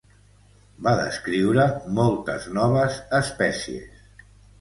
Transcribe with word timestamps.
Va 0.85 0.93
descriure 0.99 1.65
moltes 1.97 2.47
noves 2.59 2.97
espècies. 3.19 4.01